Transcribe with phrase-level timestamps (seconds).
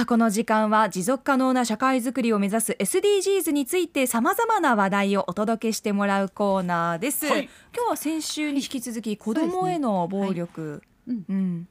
[0.00, 11.16] さあこの時間は持続可能な社会づくりを目指す SDGs についてさまざまな話題をお届けしてもらうコーナーです、はい、今日は先週に引き続き子どもへの暴力、ね。
[11.16, 11.68] はい、うん、うん。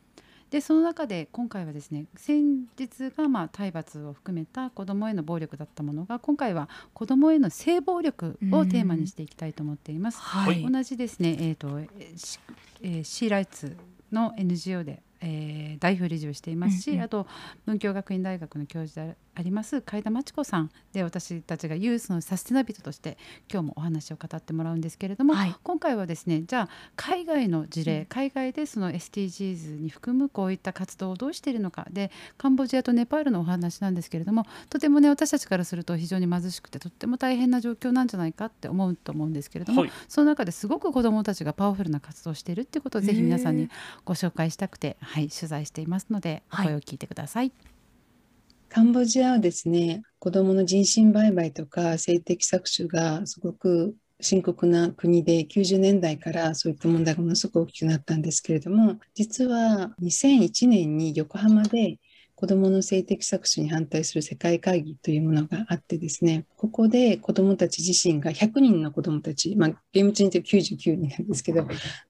[0.52, 10.20] でその中で今回はですね先日がまあ体罰を含めた子どもへの暴力だったものが今回は子どもへの性暴力をテーマにしていきたいと思っています。
[10.20, 13.76] はい、同じですね、えーとえー、シーライツ
[14.12, 17.28] の NGO でえー、代表理事をしていますし、うんうん、あと
[17.66, 20.70] 文京学院大学の教授であります海田真知子さん。
[20.94, 23.18] で私たちがユースのサステナビトとして
[23.52, 43.70] 今日もお話を語ってもらうんですけれども、はい、今回はですねじゃあ海外の事例、うん、海外でその SDGs に含むこういった活動をどうしているのかでカンボジアとネパールのお話なんですけれどもとてもね私たちからすると非常に貧しくてとっても大変な状況なんじゃないかって思うと思うんですけれども、はい、その中ですごく子どもたちがパワフルな活動をしているっていうことをぜひ皆さんに
[44.06, 47.52] ご紹介したくて、はい、取材していますので声を聞いてください。
[48.70, 61.98] カンボジアはですね、子どもの人身売買とか性的搾取がすごく深刻な国で90年代からそういった問題がものすごく大きくなったんですけれども実は2001年に横浜で
[62.36, 71.66] 子どもの性的搾取に反対する世界会議というものがあってですねここで子どもたち自身が100人の子どもたち、まあ、厳密に言うと99人なんですけど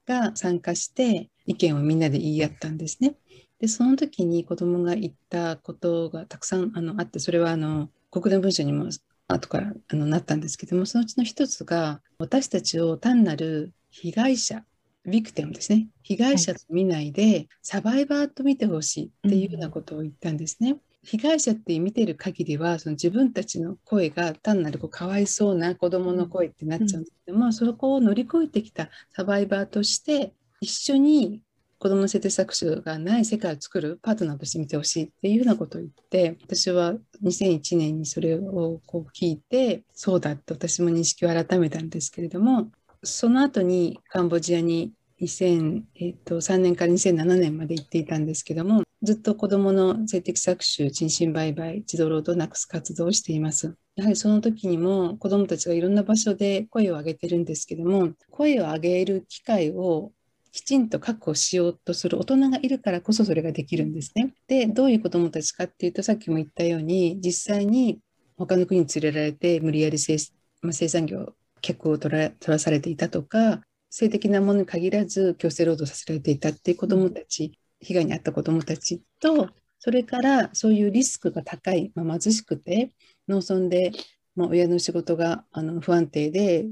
[0.07, 3.15] が参加して意見をみんなで言い合ったんですね。
[3.59, 8.89] でその時に子どもが言ったことがたくさんあのあってそれはあの国連文書にも
[9.27, 14.63] 後からあのなったんですけどもそのうちの一つが私たちを単なる被害者
[15.05, 20.71] ビクテムですね被害者と見ないで、はい、サバイバーと見てほしいっていうようなことを言ったんですね。
[20.71, 31.41] うん、被害者って見てる限りはその自分たちの声が単なるこうかわいそうな子どもの声ってなっちゃうんですけども、うん、そこを乗り越えてきたサバイバーとして一緒に
[31.80, 42.69] 子ども性的搾取がない世界を作るパートナーとして見てほしいっていうようなことを言って私は2001年にそれをこう聞いてそうだって私も認識を改めたんですけれども
[43.02, 53.73] その後にカンボジアに2003、えー、と3年から2007年まで行っていたんですけどもずっと子どもの性的搾取人身売買児童労働をなくす活動をしています。
[53.95, 60.11] やはりその時にも子どもたちがいろんな場所で声を上げてるんですけども声を上げる機会を
[60.52, 64.33] きちんと確保しようとする大人がいるからこそそれができるんですね。
[64.48, 67.99] でどういう子どもたちかっていうとさっきも言ったように実際に
[68.37, 70.17] 他の国に連れられて無理やり生,、
[70.61, 79.49] まあ、生産業客を取ら取らされていたとか性的なものに限らず強制労働させられていたっていう子どもたち被害に遭った子どもたちと
[79.80, 82.92] それからそういうリスクが高い、まあ、貧しくて
[83.27, 83.92] 農村で、
[84.36, 86.65] まあ、親の仕事があの不安定で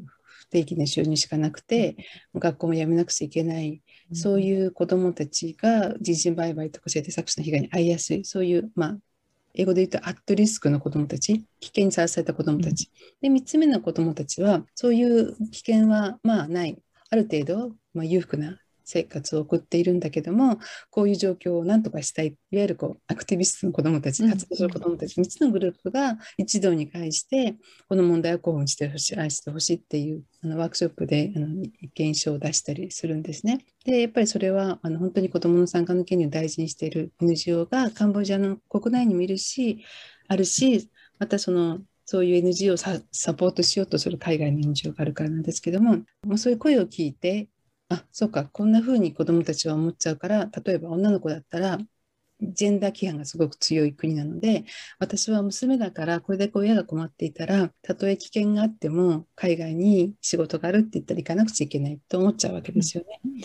[0.48, 1.98] 不定期な収入しかなくて、
[2.34, 3.82] 学校も辞めなくちゃいけない、
[4.14, 8.98] そういう子どもたちが人身売買とか性的搾取の被害に遭いやすい、そういう、まあ、
[9.54, 12.90] 英語で言うとアットリスクの子どもたち、危険にさらされた子どもたち。
[13.22, 16.78] で、3つ目の子どもたちは、そういう危険はまあない。
[17.10, 20.60] ある程度、まあ、裕福な生活を送っているんだけども
[20.90, 27.58] こういう状況を何とかしたいいわゆるこうアクティビストの子どもたち活動する子どもたち3つのグループが一堂に会して
[27.90, 31.48] この問題を興奮してほしい愛してほしいっていうあのワークショップであの
[31.82, 33.66] 意見書を出したりするんですね。
[33.84, 39.84] でやっぱりそれはあの本当に子どもの参加の権利を大事にしている NGO がカンボジアの国内にもいるし
[40.28, 43.02] あるしまたそのそういう NGO をサ
[43.34, 47.50] ポートしようとする海外の NGO があるからなんですけども、もうそういう声を聞いて、
[47.90, 48.46] あそうか。
[48.46, 51.78] こんな風に子どもたちは思っちゃうから例えば女の子だったら
[52.42, 54.66] ジェンダー規範がすごく強い国なので
[55.00, 63.20] 私は娘だからこれだけ親が困っていたらたとえ危険があっても海外に仕事があるって言ったら行かなくちゃいけないと思っちゃうわけですよね。
[63.26, 63.42] うん、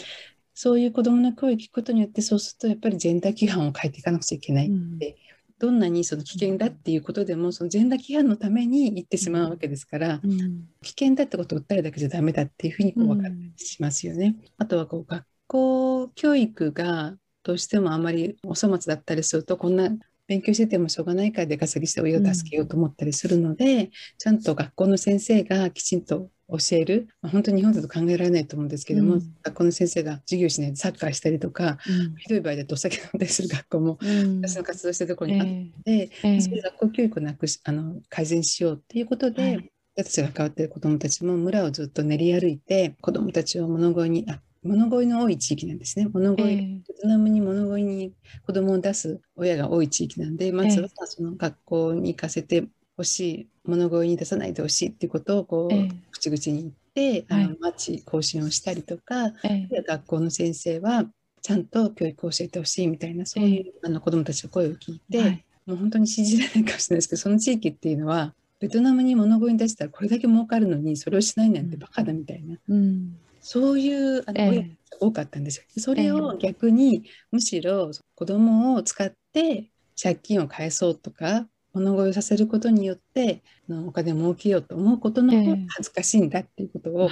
[0.54, 5.16] そういう子どもの声を聞くことによってそうするとやっぱりジェンダー規範を変えていかなくちゃいけないって
[5.62, 14.34] どんなにその危険だっていうことでもそのジェンダー規範のために言ってしまうわけですから、うん、危険だってことを訴えるだけじゃダメだっていうふうにこう分かってしますよね。
[14.36, 17.14] うん、あとはこう学校教育が
[17.44, 19.88] どうしてもあまりお粗末だったりするとこんな
[20.26, 26.28] 勉強しててもしょうがないから出稼ぎして親を助けようと思ったりするので、うん、ちゃんと学校の先生がきちんと
[26.58, 33.98] 教える、まあ、本当に日本だと考えられないと思うんですけども、うん、学校の先生が授業しないでサッカーしたりとか、うん、ひどい場合だとお酒飲んだりする学校も、
[34.42, 35.46] 私の活動してるところにあっ
[35.84, 46.06] て、えー、そういう学校教育をなくしあの改善しようっていうことで、はい、私たちが関わっている子どもたちも村をずっと練り歩いて子どもたちを物乞いにあ物乞いの多い地域なんですね。
[46.12, 48.12] 物乞い、えー、ベトナムに物乞いに
[48.46, 52.68] 子供を出す親が多い地域なんで、まずはその学校に行かせて
[53.02, 61.04] ほしい、物乞いに出さないでほしいっていうことをこう、えー、口々に言って、あの町更新をしたりとか、えー、学校の先生は
[61.42, 74.68] ちゃんと教育を教えてほしいみたいなそういう、あの子どもたちの声を聞いて、はい、もう本当に信じられないかもしれないですけどその地域っていうのはベトナムに物乞いに出したらこれだけ儲かるのにそれをしないなんてバカだみたいな、うん、そういうあの、親が
[75.00, 75.64] 多かったんですよ。
[75.78, 79.70] それを逆に、むしろ子供を使って
[80.00, 87.08] 借金を返そうとか物乞いをさせることによってお金を儲けようと思うことの方が恥ずかしいんだっていうことを、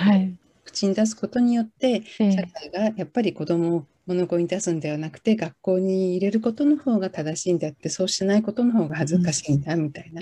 [0.64, 10.20] 口に出すことによって、社会がやっぱり子供を物乞いに出すんではなくて学校に入れることの方が正しいんだってそうしないことの方が恥ずかしいんだみたいな、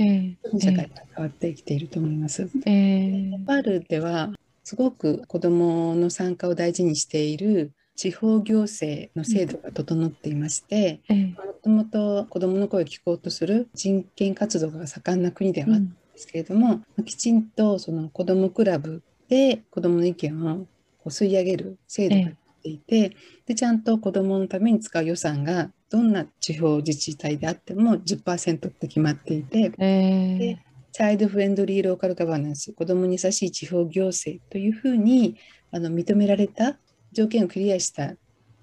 [0.61, 2.49] 社会が変わってきていると思います。
[2.67, 4.33] えー、ネパールでは
[4.63, 20.67] すごく子どもの参加を大事にしている地方行政の制度が整っていましてもともと子どもの声を聞こうとする人権活動が盛んな国ではあったんですけれども、うん、きちんとその子どもクラブで子どもの意見を
[21.07, 23.17] 吸い上げる制度がっていて
[23.47, 35.37] でちゃんと子どものために使う予算がどんな地方自治体であっても10%って決まっていて、えー、でチャイルドフレンドリーローカルガバナンス、子どもに優しい地方行政というふうに
[35.71, 36.77] あの認められた
[37.19, 38.15] 条件をクリアした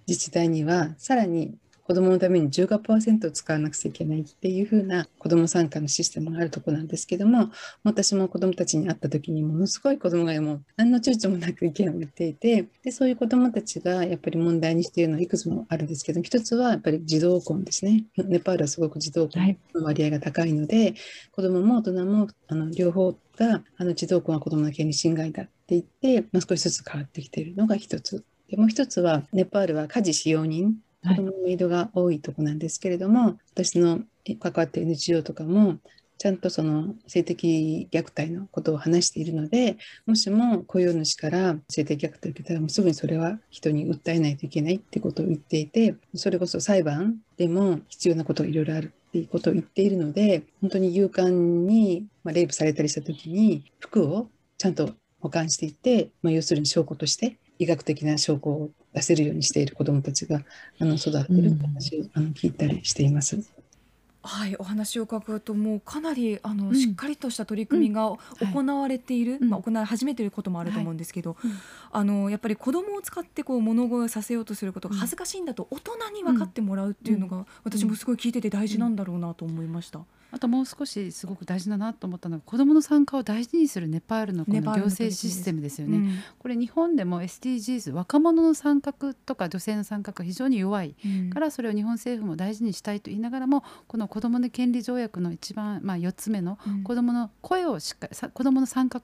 [0.08, 7.52] 自治体には、さらに子どものために15%を使わなくちゃいけないっていう風な子ども参加のシステムがあるとこなんですけども
[7.84, 20.96] 私も子どもたちに会った時にものすごい子どもがもう何の躊躇もなく意見を言っていてでそういう子どもたちがやっぱり問題にしているのはいくつもあるんですけど一つはやっぱり児童婚ですねネパールはすごく児童婚の割合が高いので、はい、
[21.34, 28.26] 子どもも大人もあの両方があの児童婚は子どもの権利侵害だって言って、まあ、少しずつ変わってきているのが一つ。
[28.50, 30.76] でもう一つはネパールは家事使用人
[31.08, 34.02] 子供のメイドが多いとこなんですけれども、はい、私の
[34.40, 35.78] 関わっている NGO とかも
[36.18, 51.30] ちゃんとその性的虐待のことを話しているのでもしも雇用主から性的虐待を受けたらもうすぐにそれは人に訴えないといけないってことを言っていてそれこそ裁判でも必要なことがいろいろあるっていうことを言っているので本当に勇敢
[51.68, 60.42] に、まあ、レイプされたりした時に服をちゃんと保管していて、まあ、要するに証拠として医学的な証拠を出せるようにしている子どもたちが
[60.80, 63.38] あの育っているって話を、あの聞いたりしています。
[64.26, 68.18] はい、お話を伺うともうかなりあの、うん、しっかりとした取り組みが
[68.52, 71.52] 行われている、はい、まあ、行われ始めていることもあると思うんですけど、はい。
[71.92, 80.00] あのやっぱり子供を使ってこう物乞いをさせようとすることが恥ずかしいんだと大人に分かってもらうっていうのが、私もすごい聞いてて大事なんだろうなと思いました。
[80.36, 85.96] あともう少しすごく大事だなと思ったのが子どもの参加を大事にするネパールのこの行政システムですよね。
[85.96, 90.94] うん、これ日本でも SDGs 若者の参画とか女性の参画が非常に弱い。
[91.34, 99.02] から、それを日本政府も大事にしたいと言いながらもこの子どもの権利条約の一番、まあ、4つ目の子どもの声をしっかり子どもの参画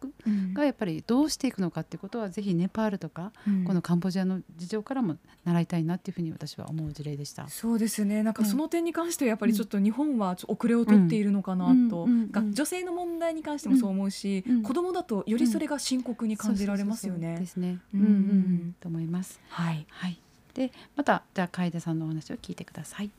[0.54, 3.32] がやっぱりどうしていくのかっていうことはぜひネパールとか、
[3.66, 7.48] このカンボジアの事情からも習いたいなっていうふうに私は思う事例でした。
[7.48, 8.22] そうですね。
[8.22, 12.08] なんかその点に関してはやっぱりちょっと日本は遅れをとっているのかなと、
[12.52, 17.38] 女性の問題に関してもそう思うし、うん、子供だとよりそれが深刻に感じられますよね。
[17.40, 17.80] ですね。
[17.94, 19.40] うんうんと思います。
[19.50, 19.86] はい。
[19.90, 20.20] はい。
[20.54, 23.12] でまたじゃあ楓さんのお話を聞いてください。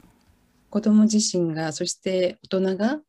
[0.70, 3.00] 子供自身がそして大人が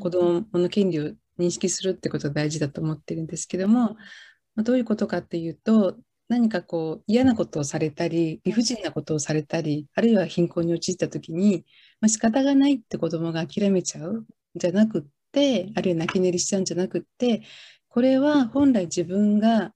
[0.00, 3.96] 子供の権利を認識するってことが大事だと思ってるんですけども、
[4.54, 5.96] まあ、どういうことかっていうと
[6.28, 11.64] 何かこう嫌なことをされたり理不尽なことをされたりあるいは貧困に陥った時に、
[12.00, 14.26] まあ、仕方がないって子供が諦めちゃう
[14.58, 15.02] じゃなくっ
[15.32, 17.42] てあるいは泣き寝入りしちゃうんじゃなくって
[17.88, 19.72] これは本来自分が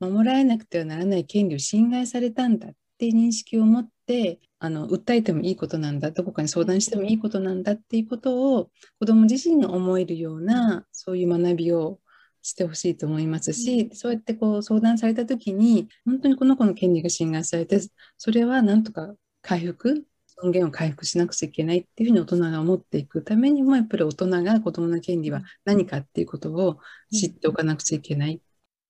[0.00, 11.98] 守られなくてはならない権利を侵害されたんだって認識を持ってあの訴えてもいいことなんだどこかに相談してもいいことなんだっていうことを子ども自身が思えるようなそういう学びを
[12.42, 17.80] してほしいと思いますし、そうやってこう相談された時に本当にこの子の権利が侵害されて
[18.18, 20.04] それはなんとか回復
[20.40, 26.78] 尊厳を回復しなくちゃいけないっていうふうに大人が思っていくためにもやっぱり大人が子どもの権利は何かっていうことを
[27.12, 28.40] 知っておかなくちゃいけない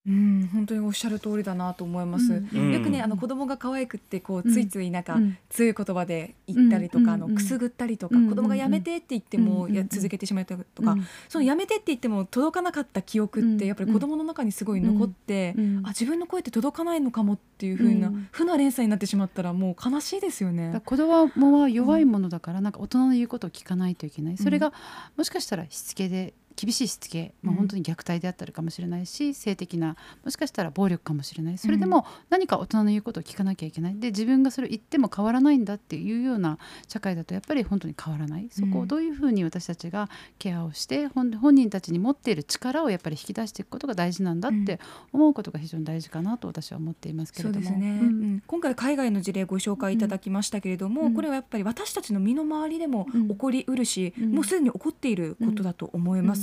[0.05, 2.33] うん、本当におっしゃる通りだなと思います。
[2.33, 5.17] うん、よくね、あの子供が可愛くってこうついついなんか
[5.49, 10.97] 強い言葉で言ったりとか、あのくすぐったりとか、子供がやめてって言ってもや続けてしまったとか、
[11.29, 20.81] そのやめてって言っても届かなかった記憶ってやっぱり子供の中にすごい残って、あ自分の声って届かないのかもっていうふうな負な連鎖になってしまったらもう悲しいですよね。
[20.83, 24.37] 子供は弱いものだから、なんか大人の言うことを聞かないといけない。
[24.37, 24.73] それが
[25.15, 31.57] もしかしたらしつけで厳しいしつけ、まあ、本当に虐待であったりかもしれないし、うん、性的なもしかしたら暴力かもしれない。
[31.57, 33.99] それでも何か大人の言うことを聞かなきゃいけない。
[33.99, 36.57] で自分がそれを言っても変わらないんだっていうような
[36.87, 38.47] 社会だとやっぱり本当に変わらない。
[38.51, 44.79] そこをどういうふうに私たちがケアをして本人たちに持っている力をやっぱり引き出していくことが大事なんだって
[45.11, 47.99] 思うことが非常に大事かなと私は思っていますけれども、ね。
[48.01, 56.42] うん、今回海外の事例ご紹介いただきましたけれども、これはやっぱり私たちの身の回りでも起こりうるし、もうすでに起こっていることだと思います。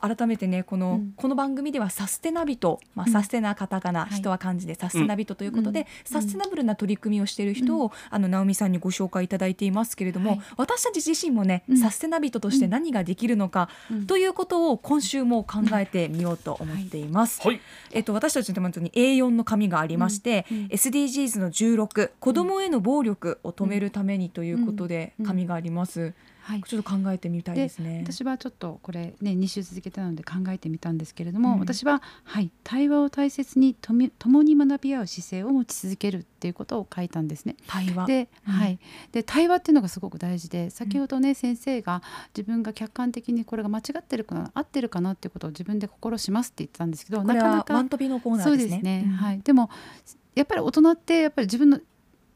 [0.00, 13.68] 改めてねこの、この番組ではサステナビト、まあ、サステナカタカナ、人は漢字でサステナビトということで、サステナブルな取り組みをしている人を、あの直美さんにご紹介いただいていますけれども、私たち自身もね、サステナビトとして何ができるのか、
[14.06, 17.40] ということを今週も考えてみようと思っています。
[17.46, 17.60] はい、
[17.92, 26.14] えっと私たちの手元に A4 の紙がありまして、SDGs の16子どもへの暴力を止めるためにということで紙があります。
[26.42, 28.04] はい、ちょっと考えてみたいですね。
[28.04, 37.56] 私はちょっとこれね2週続けたので考えてみたんですけれども、うん、私ははい対話を大切にとみ共に学び合う姿勢を持ち続けるっていうことを書いたんですね。
[37.66, 38.78] 対話で、うん、はい
[39.12, 42.02] で対話っていうのがすごく大事で先ほどね、うん、先生が
[42.36, 48.68] 自分が客観的にこれが間違ってるかな合ってるかなっていうことを自分で心しますって言ってたんですけどなかなかワントビのコーナーですね。
[48.68, 49.40] そうですね、はい。
[49.40, 49.70] でも
[50.34, 51.80] やっぱり大人ってやっぱり自分の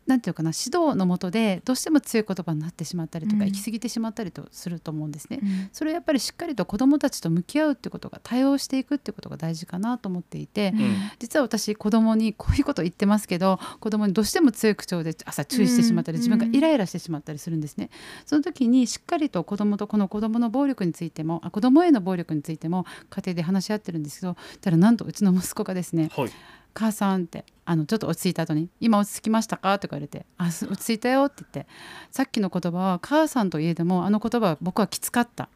[0.07, 17.91] なんていうかな指導のもとでどうしても強い言葉になってしまったりとか、うん、行き過ぎてしまったりとすると思うんですね、うん、それをやっぱりしっかりと子どもたちと向き合うってことが対応していくってことが大事かなと思っていて、うん、実は私子どもにこういうことを言ってますけど子どもにどうしても強い口調で朝注意してしまったり自分がイライラしてしまったりするんですね、
[18.27, 26.31] その時にしっかりと子どもとこの子どもの暴力についてもあ子どもへの暴力についても家庭で話し合ってるんですけどたらなんとうちの息子がですね、はい
[26.75, 31.71] 母さんってあのちょっと落ち着いた後に「今落ち着きましたか?」とか言われて「あ落ち着いたよ」って言って
[32.11, 35.49] さっきの言葉は母さんといえどもあの言葉は僕はきつかった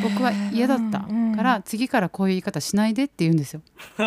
[0.00, 3.62] 僕は嫌だったから次からこういう言い方しないでって言うんですよ。
[3.96, 4.02] す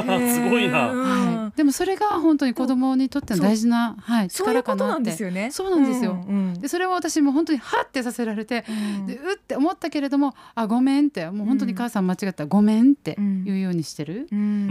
[0.50, 5.12] ごいな、はい、でもそれが本当に子供にとっての大事な、はい、力かなって。
[5.52, 6.24] そうなんですよ。
[6.60, 8.66] でそれを私も本当にはってさせられて、
[9.08, 14.28] でうって思ったけれどもあごめんってもう本当に母さん間違ったごめんって言うようにしてる。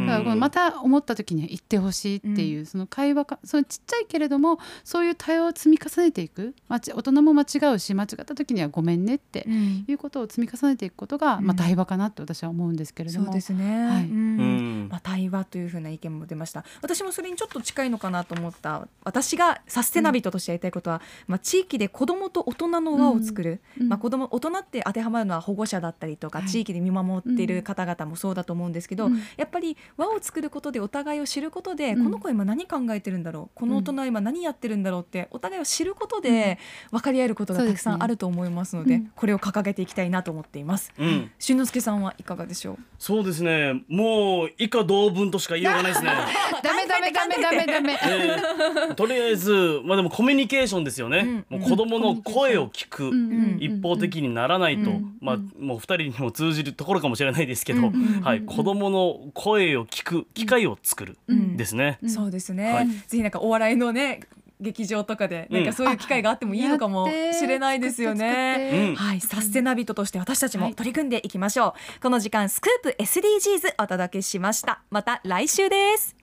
[0.07, 6.55] だからまた思った時には言ってほしいっていう、その会話かそのちっちゃいけれどもそういう対話を積み重ねていく。
[6.69, 9.47] 大人も間違うし間違った時にはごめんねって
[9.87, 14.05] いうことを積み重ねていくことが、まあ、対話かなって私は思うんですけれども、そうですね、はい。
[14.05, 14.89] うん。
[14.91, 16.65] まあ、対話というふうな意見も出ました。
[16.83, 18.89] 私もそれにちょっと近いのかなと思った。
[19.05, 33.59] 私がサステナビトとしてやりたいことは、まあ、地域で子どもと大人の輪を作る、まあ、子供大人って当てはまるのは保護者だったりとか、地域で見守っている方々もそうだと思うんですけど、やっぱり輪を作ることでお互いを知ることで、この子今何考えてるんだろう？
[33.59, 36.59] この大人は今何やってるんだろうってお互いを知ることで
[36.91, 40.93] 分かり合えることがたくさんあると思いますので、これを掲げていきたいなと思っています。
[40.99, 41.31] うん。
[41.39, 42.79] 俊之介さんはいかがでしょう？
[42.99, 43.83] そうですね。
[43.89, 46.11] もう以下同文としか言いようがないですね。
[46.63, 58.41] ダメダメダメダメダメ、 えー、とりあえずまあでもコミュニケーションですよね、うん、もう子供の声を聞く、うん、一方的にならないと、うん、まあもう二人にも通じるところかもしれないですけど、はい。
[58.41, 64.21] 子供の声を聞く機会を作るですね、そうですね、はい、ぜひなんかお笑いのね
[64.65, 68.95] 劇場とかでなんかそういう機会があってもいいのかもしれないですよね。
[68.97, 71.67] はい、サステナビトとして私たちも取り組んでいきましょう。
[71.67, 74.83] はい、この時間スクープ SDGs お届けしました。
[74.91, 76.17] また来週です。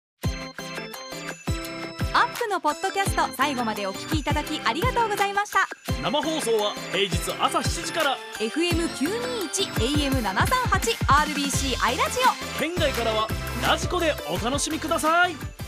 [2.14, 5.60] アップのポッドキャスト最後までお聞きいただきありがとうございました
[6.04, 12.20] 生放送は平日朝7時から FM921 AM738 RBC アイラジ
[12.58, 13.30] オ県外からは
[13.66, 15.61] ラジコでお楽しみください